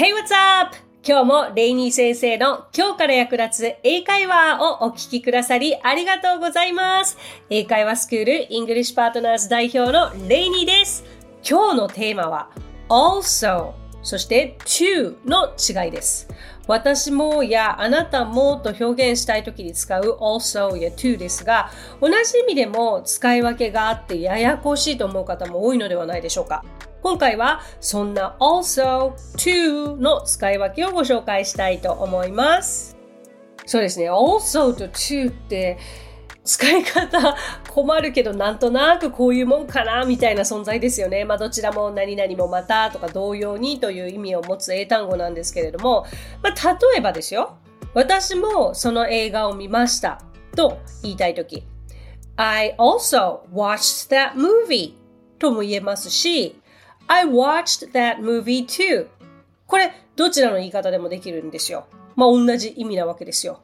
[0.00, 0.74] Hey, what's up?
[1.06, 7.18] 今日もレイニー先生の今日から役立つ英会話をお聞きくださりありがとうございます。
[7.50, 11.04] 英会話スクールイングリッシュパートナーズ代表のレイニーです。
[11.46, 12.48] 今日のテーマは
[12.88, 16.28] also そして to の違いです。
[16.66, 21.70] 私もやあなたもと表現したいときに使う also や too ですが、
[22.00, 26.64] 同じ意味でも使い分けがあってややこしいと思う方も多いのではないでしょうか。
[27.02, 32.96] 今回はそんな also to の使い分けをご紹介したいと思います。
[33.64, 34.10] そうですね。
[34.10, 35.78] also と to って
[36.44, 37.36] 使い方
[37.68, 41.24] 困るけどなんとなくこういうもんかなみたいな存在ですよね。
[41.24, 46.04] まあどちらも何々もまたとか同様にという意味を持つ英単語なんですけれども、
[46.42, 47.56] まあ例えばですよ。
[47.94, 50.20] 私もその映画を見ました
[50.54, 51.64] と言いたいとき。
[52.36, 54.94] I also watched that movie
[55.38, 56.59] とも言えますし、
[57.10, 59.08] I watched that movie too.
[59.66, 61.86] これ、どちらの言い方でもできるんですよ。
[62.14, 63.60] まあ、同じ意味なわけですよ。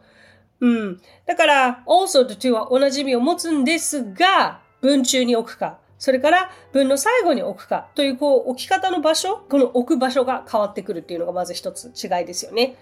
[0.59, 1.01] うん。
[1.27, 12.75] だから、also と to は同じ意味を持つんですが、文中に置くか、それから文の最後に置くかという、こう、置き方の場所、この置く場所が変わってくるっていうのがまず一つ違いですよね。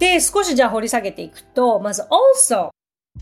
[0.00, 2.73] で、少しじゃあ掘り下げていくと、まず also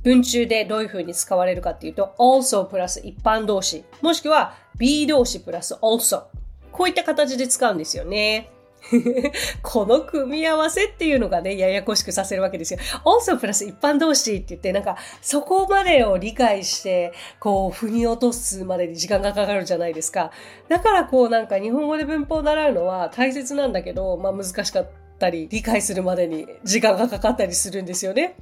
[0.02, 6.24] 文中でどういう風に使われるかっていうと also プラス一般動詞、もしくは be 動詞プラス also。
[6.72, 8.50] こういった形で使うんですよね。
[9.62, 12.80] この組み合わせっていうのがね、ややこしくさせるわけですよ。
[13.04, 20.32] also プラス一般動詞って言って、なんか、そこまでを理解して、こう、腑に落とすまでに時間がかかるじゃないですか。
[20.68, 24.86] だからこう、なんか日本語で文法を習うのは大切なんだけど、まあ難しかっ
[25.18, 28.34] たり、理解するまでに時間がかかったりするんですよね。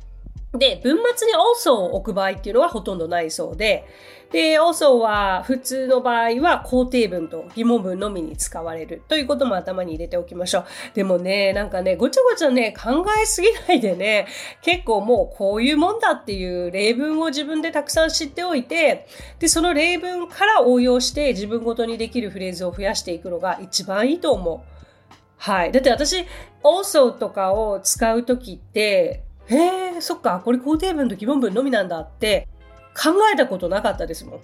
[0.53, 3.87] で、文末に also を置く場合っていうのはほとんどないそうで、
[4.33, 10.65] で、also は普通の場合は肯定文と疑問文のみに使われるということも頭に入れておきましょう。
[10.95, 14.27] でもね、なんかね、ごちゃごちゃね、考えすぎないでね、
[14.63, 19.07] 結構もうこういうもんだっていう例文を自分でたくさん知っておいて、
[19.39, 25.15] で、その例文から応用して自分ごとにできるフレーズを増やしていくのが一番いいと思う。
[25.37, 25.73] はい。
[25.73, 26.25] だって私、
[26.63, 32.49] also とかを使うときって、へえ、そっか、これ肯定文と疑問文のみなんだって
[32.95, 34.41] 考えたことなかったですもん。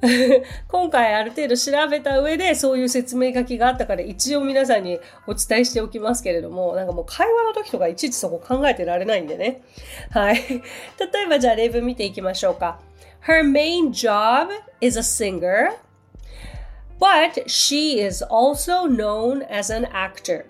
[0.68, 9.62] 今回ある程度調べた上でそういう説明書きがあったから一応皆さんにお伝えしておきますけれども、なんかもう会話の時とかいちいちそこ考えてられないんでね。
[10.10, 10.36] はい。
[10.46, 12.78] 例えばじゃあ例文見ていきましょうか。
[13.26, 14.50] Her main job
[14.80, 15.72] is a singer,
[17.00, 20.44] but she is also known as an actor.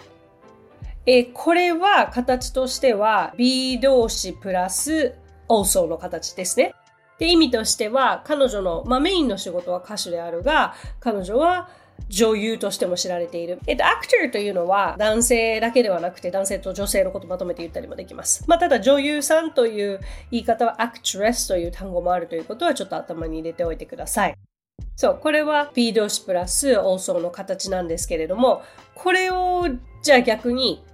[1.07, 5.15] えこれは形としては be 動詞プラス
[5.49, 6.75] also の形ですね。
[7.19, 11.69] で、意味としては彼女の、まあ、メインの仕事は歌手であるが、彼女は
[12.09, 13.59] 女優としても知られている。
[13.67, 18.45] えっと、アクターというのは男性だけではなくて男性と女性のことまとめて言ったりもできます。
[18.47, 24.35] まあ、ただ女優さんという言い方はアクトレスという単語もあるということはちょっと頭に入れておいてください。
[24.95, 28.63] そう、これは be 動詞プラス also の形なんですけれども、
[28.95, 29.67] これを
[30.03, 30.85] じゃあ逆に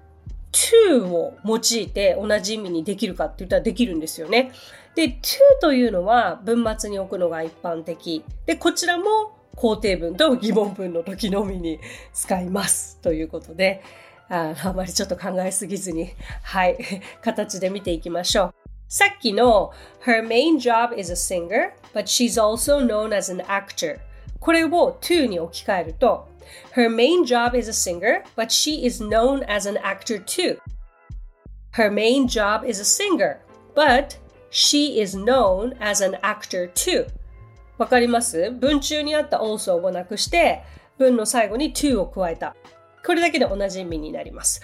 [0.54, 4.52] to を用いて同じ意味にできるかって言ったらできるんですよね。
[4.94, 8.24] で、to というのは文末に置くのが一般的。
[8.46, 9.04] で、こちらも
[9.56, 11.80] 肯定文と疑問文の時のみに
[12.12, 12.98] 使います。
[13.02, 13.82] ということで、
[14.28, 16.10] ああまりちょっと考えすぎずに、
[16.42, 16.78] はい、
[17.20, 18.54] 形で見ていきましょう。
[18.88, 19.72] さっきの
[20.04, 23.98] Her main job is a singer, but she's also known as an actor.
[24.38, 26.28] これを to に置き換えると
[26.72, 30.58] Her main job is a singer, but she is known as an actor too.
[31.72, 33.38] Her main job is a singer,
[33.74, 34.18] but
[34.50, 37.06] she is known as an actor too.
[37.76, 40.62] わかります文中にあった also をなくして、
[40.98, 42.54] 文の最後に to を加えた。
[43.04, 44.62] これだけで同じ意味になります。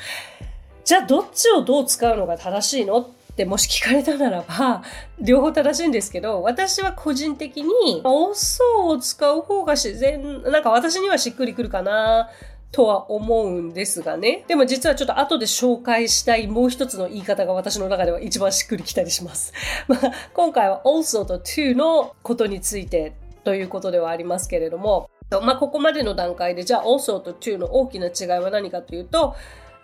[0.84, 4.82] じゃあ、どっちをどう使うのが正しいのってもし聞かれたならば、
[5.20, 12.28] 両方正しいんですけど、私は個人的に、オソを使う方が自然、なんか私にはしっくりくるかな
[12.72, 14.44] とは思うんですがね。
[14.46, 19.52] でも実はちょっと後で紹介したいもう一つの言い方が私の中では一番しっくりきたりします。
[19.88, 25.10] まあ、今回は also と to のことについてということではありますけれども、
[25.42, 29.34] まあ、ここまでの段階でじゃあ also と to の大きな違いは何かというと、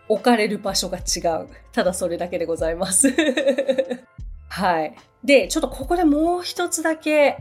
[0.08, 1.49] 置かれる場所が違う。
[1.73, 3.12] ただそれだけでございます。
[4.49, 4.94] はい。
[5.25, 7.38] で、ちょっとここでもう一つだけ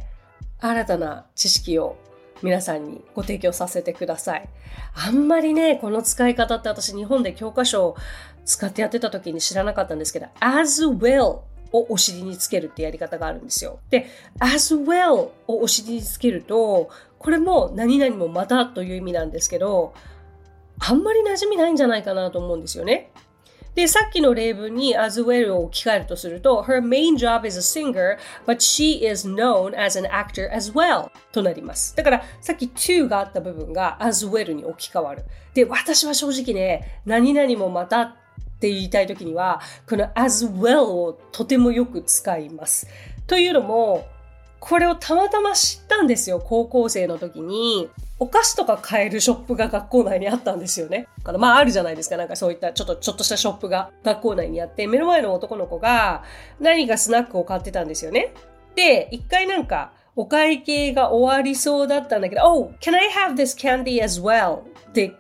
[0.60, 1.98] 新たな知識を
[2.42, 4.50] 皆さんにご提供させてください。
[4.94, 7.96] あんまりね、この使い方って私日本で教科書を
[8.46, 11.42] 使ってやってた時に知らなかったんですけど、as well
[11.72, 13.80] をお尻につけるってやり方があるんですよ。
[13.90, 14.08] で、
[14.40, 16.90] as well をお尻につけると、
[17.20, 19.94] これも何々もまたという意味なんですけど、
[20.88, 23.12] あんまり馴染みないんじゃないかなと思うんですよね。
[23.76, 28.18] で、さっきの例文に as well を置き換えるとすると、her main job is a singer,
[28.48, 31.94] but she is known as an actor as well となります。
[31.96, 35.26] だから、さっき to があった部分が as well に置き換わる。
[35.54, 38.16] で、私は正直ね、何々もまたっ
[38.60, 39.60] て言いたいときには、
[39.90, 42.88] この as well をとてもよく使います。
[43.28, 44.08] というのも、
[44.68, 47.88] これをたまたま知ったんですよ、高校生の時に。
[48.18, 51.08] お菓子とか買えるショップが学校内にあったんですよね。
[51.20, 52.18] だからまああるじゃないですか。
[52.18, 56.24] なんかそういったちょっと、ちょっとしたショップが学校内にあって、目の前の男の子が
[56.60, 58.34] 何かスナックを買ってたんですよね。
[58.76, 64.62] で、一回なんか、お会計が終わりそうだったんだけど、Oh, can I have this candy as well?
[64.90, 65.14] って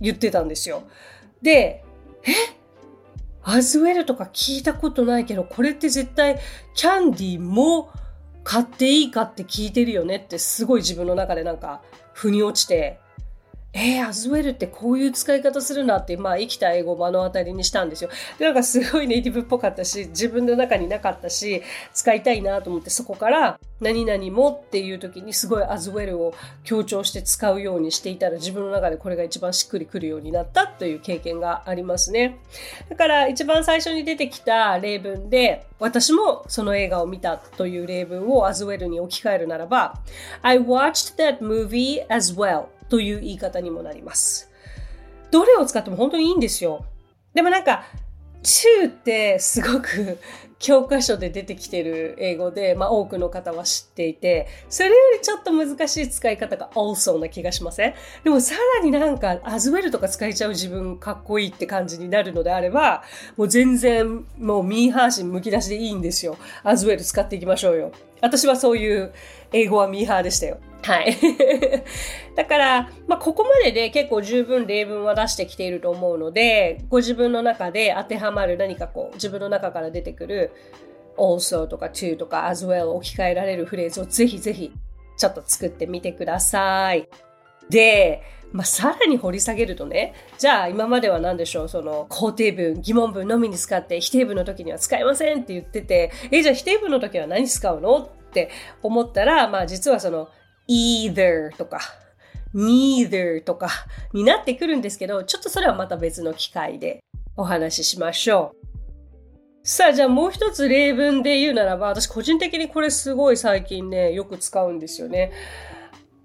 [0.00, 0.84] 言ってたんですよ。
[1.40, 1.82] で、
[2.22, 2.30] え？
[3.42, 6.38] アズウェルとか聞いたことないけど、これって絶対
[6.74, 7.90] キャンディーも
[8.44, 13.00] 買っていいかって聞いてるよねってすごい自分の中でなんか腑に落ちて、
[13.74, 18.10] えー、アズウェルってこういう使い方するなって、まあ、生きた英語を目の当たりにしたんですよ。
[18.38, 21.62] なんかすごいネイティブっぽかったし、自分の中になかったし、
[21.94, 32.38] 使いたいなと思って、そこから、何々もっていう時にすごいアズウェルを強調して使うようにしていたら、自分の中でこれが一番しっくりくるようになったという経験がありますね。
[32.90, 39.98] だから、一番最初に出てきた例文で、私もその映画を見たという例文をアズウェルに置き換えるならば、
[40.42, 42.66] I watched that movie as well.
[42.92, 44.50] という言い方にもなります。
[45.30, 46.84] どれを使っても本当にいいんですよ。
[47.32, 47.84] でもなんか、
[48.42, 50.18] 中ってすごく
[50.58, 57.94] 教科書で出てきてる英語で、まあ多くの方は知っていて、それよりちょっと難しい使い方が also な気がしません？
[58.24, 63.04] でもさらになんか as well とか使えちゃう自分かっこいいって感じになるのであれば、
[63.38, 66.36] もう全然もうミーハー心むき出しでいいんですよ。
[66.62, 67.92] as well 使っていきましょうよ。
[68.22, 69.12] 私はそういう
[69.52, 70.58] 英語はミーハーでしたよ。
[70.82, 71.16] はい。
[72.34, 80.52] だから、まあ、ここまでで結構十分例文は出してきていると思うので、ご自分の中で当てはまる何かこう、自分の中から出てくる
[81.16, 84.72] also とか to とか as well 置き換えられるフレーズをぜひぜひ
[85.16, 87.08] ちょっと作ってみてください。
[87.70, 88.22] で、
[88.52, 98.50] まあ、さらに掘り下げるとね、じゃあ今までは何でしょう、その肯定文、疑問文のみに使って否定文の時には使えませんって言ってて、え、じゃあ否定文の時は何使うのって
[98.82, 100.28] 思ったら、まあ実はその
[100.68, 101.80] either とか
[102.54, 103.68] neither とか
[104.12, 107.02] になってくるんですけど、ちょっとそれはまた別の機会で
[107.36, 108.62] お話ししましょう。
[109.64, 115.30] さあ、じゃあもう一つ例文で言うならば、私個人的にこれすごい最近ね、よく使うんですよね。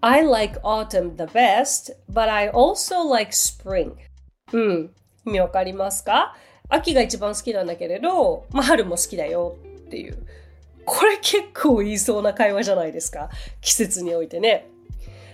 [0.02, 3.94] I like autumn the best, but I also like spring.
[4.54, 4.92] うん。
[5.26, 6.36] 意味わかりますか？
[6.70, 9.56] 秋が一番好きなんだけれど、まあ、春も好きだよ
[9.88, 10.18] っていう。
[10.86, 13.30] これ結構言いそうな会話じゃないですか？
[13.62, 14.68] 季節においてね。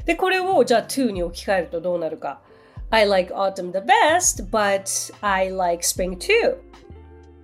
[0.06, 2.42] で、これをじゃあ to に置き換えるとどうなるか。
[2.90, 6.58] I like autumn the best, but I like spring too.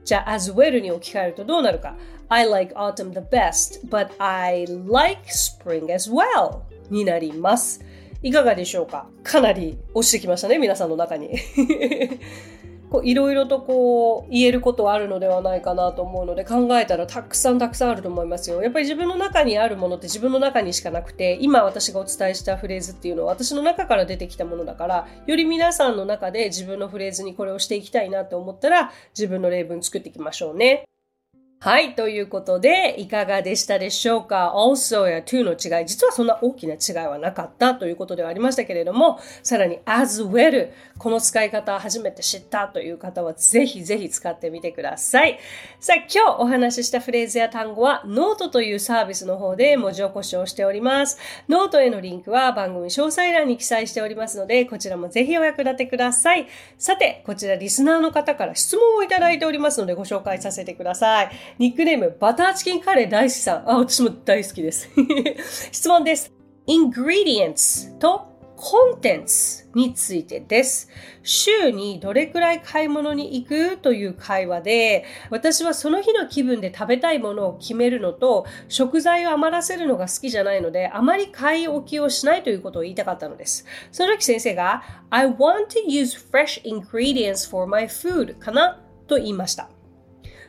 [0.05, 1.95] じゃあ as well に置き換えるとどうなるか？
[2.31, 6.61] I like autumn the best, but I like spring as well
[6.91, 7.83] になります。
[8.21, 9.07] いかがでしょうか？
[9.23, 11.31] かなり押してきましたね、皆さんの中に。
[13.03, 18.63] いろいろとこう言えることはあるのではないかなと思うので考えたらたくさんたくさんあると思いますよ。
[18.63, 30.89] やっぱり自分の中にあるものって自分の中にしかなくて今私がお伝えしたフレーズっていうのは私の中から出てきたものだからより皆さんの中で自分のフレーズにこれをしていきたいなと思ったら自分の例文作っていきましょうね。
[31.61, 31.93] はい。
[31.93, 34.53] ということで、いかがでしたでしょうか?
[34.66, 45.37] also や too の違い、実はそんな大きな違いはなかったということではありましたけれども、さらに as well、この使い方初めて知ったという方は、ぜひぜひ使ってみてください。
[45.81, 51.17] さあ、今日お話ししたフレーズや単語は、ノートというサービスの方で文字起こしをしております。
[51.49, 56.47] ノートへのリンクは番組詳細欄に記載しておりますので、こちらもぜひお役立てください。
[56.77, 61.48] さて、こちらリスナーの方から質問をいただいておりますので、ご紹介させてください。
[61.57, 63.69] ニックネーム、バターチキンカレー大好きさん。
[63.69, 64.89] あ、私も大好きです。
[65.71, 66.31] 質問です。
[66.67, 68.29] ingredients と
[68.59, 70.89] contents についてです。
[71.23, 83.65] 週にどれくらい買い物に行くという会話で、私はその日の気分で食べたいものを決めるのと、食材を余らせるのが好きじゃないので、あまり買い置きをしないということを言いたかったのです。
[83.91, 89.69] その時先生が、I want to use fresh ingredients for my food かなと言いました。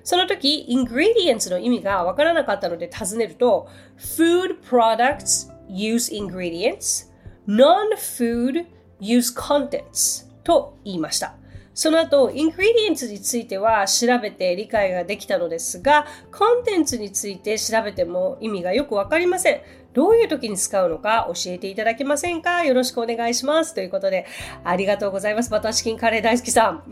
[0.03, 7.11] その時、ingredients の意味がわからなかったので尋ねると、food products use ingredients,
[7.47, 8.67] non-food
[9.01, 11.40] use contents と言いました。
[11.73, 19.61] その後、イングリディエンツについては調べて理解ができたのですが、コンテンツについて調べても意味がよくわかりません。
[19.93, 22.65] どういう時に使うのか教えていただけませんか？
[22.65, 23.75] よろしくお願いします。
[23.75, 24.25] ということで、
[24.63, 25.51] ありがとうございます。
[25.51, 26.85] バターチキンカレー大好きさん。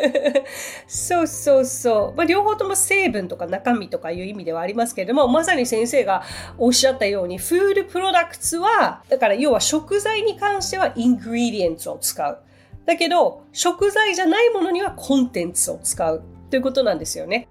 [0.86, 2.16] そうそうそう。
[2.16, 6.22] まあ、両方とも成分とか中身とかいう意味ではありますけれども、まさに先生が
[6.56, 12.38] おっしゃったように、 food products は、だから要は食材に関しては ingredients を使う。
[12.86, 17.48] だけど、食材じゃないものには contents を使うということなんですよね。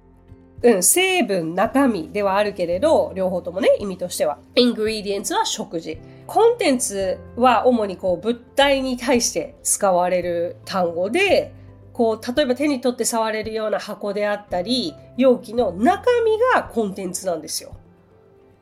[0.64, 4.40] うん、成分、中身ではあるけれど、両方ともね、意味としては。
[4.56, 6.00] イングリディエンツは食事。
[6.26, 11.54] コンテンツは主にこう物体に対して使われる単語で、
[11.92, 17.76] こう、例えば手に取って触れるような箱であったり、容器の中身がコンテンツなんですよ。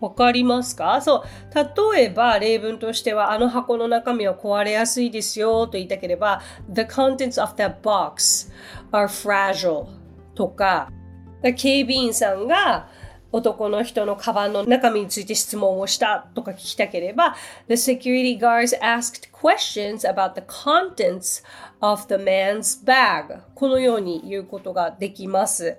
[0.03, 1.93] わかりますかそう。
[1.93, 8.51] 例えば、例文としては、あの箱の中身は壊れやすいですよと言いたければ、The contents of that box
[8.91, 9.87] are fragile
[10.35, 10.91] とか、
[11.55, 12.89] 警備員さんが
[13.31, 17.35] 男の人のカバンの中身について質問をしたとか聞きたければ、
[17.69, 21.43] The security guards asked questions about the contents
[21.79, 25.77] of the man's bag このように言うことができます。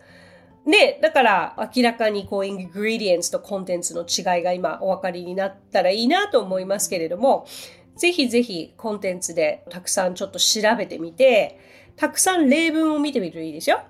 [0.66, 7.46] で、だから明らかにこう、イングリディエンスとコンテンツの違いが今お分かりになったらいいなと思いますけれども、
[7.96, 11.58] ぜひぜひコンテンツでたくさんちょっと調べてみて、
[11.96, 13.82] たくさん例文を見てみるといいですよ。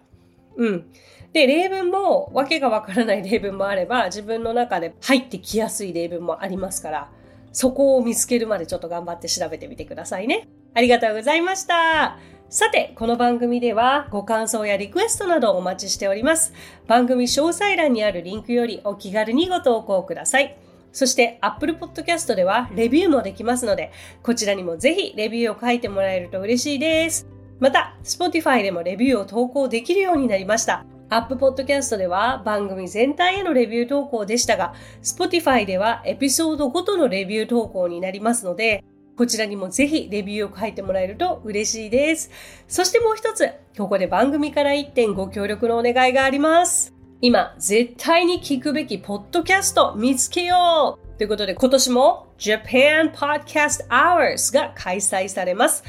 [0.57, 0.87] うん。
[1.33, 7.11] で、例文もわけがわからない例文もあれば、自分の中で入ってきやすい例文もありますから、
[7.52, 10.49] そこを見つけるまでちょっと頑張って調べてみてくださいね。
[10.75, 12.19] ありがとうございました。
[12.54, 16.52] さて、この番組ではご感想やリクエストなどお待ちしております。
[16.87, 20.56] 番組詳細欄にあるリンクよりお気軽にご投稿ください。
[20.92, 23.90] そして Apple Podcast ではレビューもできますので、
[24.23, 27.26] こちらにもぜひレビューを書いてもらえると嬉しいです。
[27.58, 30.87] また、Spotify でもレビューを投稿できるようになりました。
[31.11, 38.84] アップポッドキャストでは番組全体へのレビュー投稿でしたが、Spotify ではエピソードごとのレビュー投稿になりますので、
[39.16, 42.30] こちらにもぜひレビューを書いてもらえると嬉しいです。
[42.66, 46.92] そしてもう一つ、ここで番組から一点ご協力のお願いがあります。
[47.21, 55.85] 今、絶対に聞くべきポッドキャスト見つけようということで今年も Japan Podcast Hours が開催されます。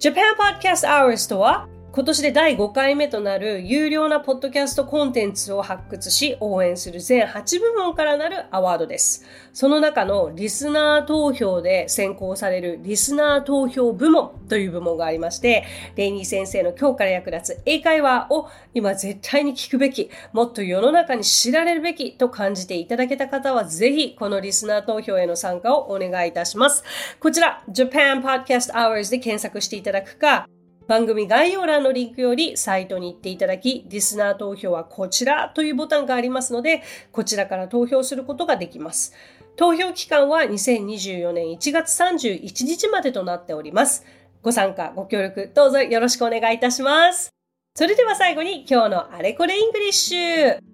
[0.00, 9.24] Japan Podcast Hours とは今年で第5回目となる有料なポッドキャストコンテンツを発掘し応援する全8部門からなるアワードです。
[9.52, 26.82] その中のリスナー投票で選考されるリスナー投票部門という部門がありまして、レイニー先生の今日から役立つ英会話を今絶対に聞くべき、もっと世の中に知られるべきと感じていただけた方はぜひこのリスナー投票への参加をお願いいたします。
[27.20, 30.48] こちら Japan Podcast Awards で検索していただくか、
[30.86, 39.14] 番組概要欄のリンクよりサイトに行っていただき、リスナー投票はこちらというボタンがありますので、こちらから投票することができます。
[39.56, 44.04] 投票期間は2024年1月31日までとなっております。
[44.42, 47.30] ご参加、ご協力、どうぞよろしくお願いいたします。
[47.74, 50.73] それでは最後に今日のあれこれイングリッシュ。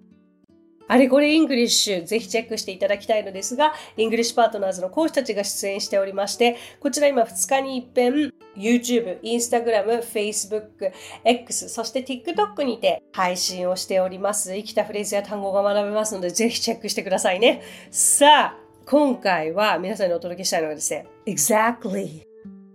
[0.91, 10.91] あれこれイングリッシュ、ぜひチェックしていただきたいのですが、イングリッシュパートナーズの講師たちが出演しておりまして、こちら今2日に一遍、YouTube、Instagram、Facebook、
[11.23, 14.53] X、そして TikTok にて配信をしております。
[14.53, 17.61] 生きたフレーズや単語が学べますので、ぜひチェックしてくださいね。
[17.89, 22.23] さあ、今回は皆さんにお届けしたいのがですね、exactly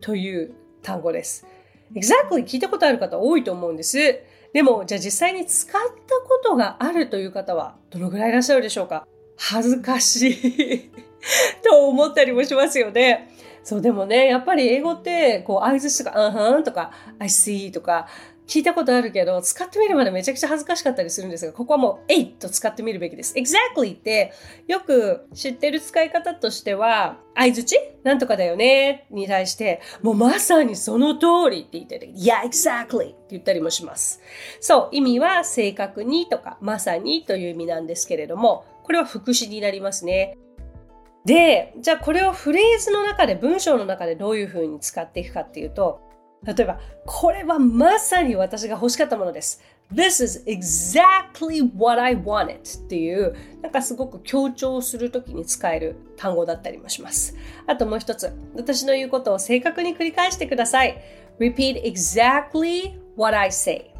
[0.00, 1.46] という単語です。
[1.94, 4.20] exactly 聞いたことある方多いと思うんです。
[4.56, 5.88] でも、じゃあ実際に使った
[6.26, 9.06] ことがあるという方はどのぐらいいらっしゃるでしょうか？
[9.36, 10.90] 恥ずかしい
[11.62, 13.28] と思ったりもしますよね。
[13.62, 18.08] そう、でもね、やっぱり英語って、こう、合図とか、あんはんとか、I see とか、
[18.46, 23.34] 聞いたことあるけど、使ってみるまでめちゃくちゃ恥ずかしかったりするんですが、ここはもう、えいっと使ってみるべきです。
[23.34, 24.32] exactly って、
[24.68, 29.06] よく知ってる使い方としては、相づちなんとかだよね？
[29.10, 34.20] に対して、もうまさにその通りって言ったり、yeah, exactly って言ったりもします。
[34.60, 40.38] そう、意味は正確にとか、まさにという意味なんですけれども、これは副詞になりますね。
[41.24, 46.05] で、じゃあこれをフレーズの中で、文章の中でどういうふうに使っていくかっていうと、
[46.46, 49.62] 例えば、これはまさに私が欲しかったものです。
[49.92, 57.36] This is exactly what I wanted っていう、なんかすごく強調するときに使える単語だったりもします。
[57.66, 60.96] あともう一つ、私の言うことを正確に繰り返してください。
[61.38, 63.96] Repeat exactly what I say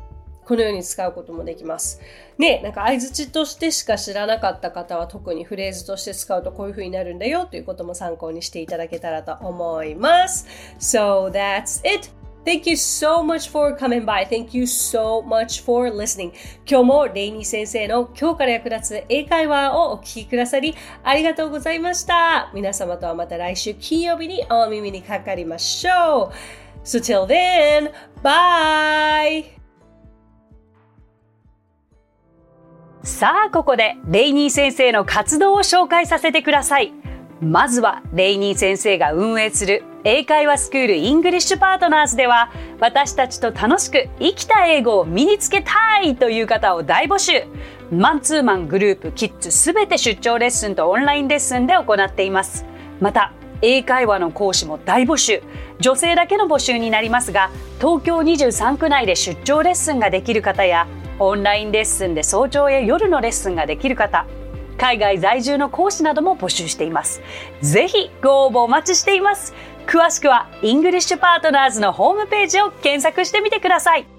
[0.47, 2.01] このように使うこともできます。
[2.39, 10.47] ね、なんか相槌としてしか知らなかった方は特にフレーズとして使うとこういう風になるんだよということも参考にしていただけたらと思います。
[10.79, 12.16] So that's it!
[12.47, 14.25] Thank you so much for coming by.
[14.25, 16.33] Thank you so much for listening.
[16.65, 22.53] 今日もレイニー先生の今日から役立つ英会話をお聞きくださりありがとうございました。
[22.55, 26.87] 皆様とはまた来週金曜日にお耳にかかりましょう。
[26.87, 27.91] So till then,
[28.23, 29.45] bye!
[33.03, 36.93] さあ、ここでレイニー先生の活動を紹介させてください。
[37.41, 47.43] まずは、レイニー先生が運営する英会話スクールイングリッシュパートナーズでは、私たちと楽しく生きた英語を身につけたいという方を大募集。
[47.91, 52.65] マンツーマングループ、キッズすべて出張レッスンとオンラインレッスンで行っています。
[53.01, 53.33] また、
[53.63, 55.43] 英会話の講師も大募集。
[55.81, 60.87] 女性だけの募集になりますが、東京23区内で出張レッスンができる方や、
[61.19, 64.25] オンラインレッスンで早朝や夜のレッスンができる方、
[64.79, 67.23] 海外在住の講師なども募集しています。
[67.63, 69.55] ぜひご応募お待ちしています。
[69.87, 74.16] 詳しくはイングリッシュパートナーズのホームページを検索してみてください。